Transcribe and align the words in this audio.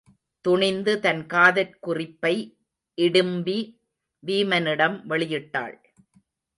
துணிந்து 0.45 0.93
தன் 0.99 1.21
காதற் 1.25 1.75
குறிப்பை 1.79 2.33
இடிம்பி 2.97 3.59
வீமனிடம் 4.23 4.97
வெளியிட்டாள். 5.09 5.75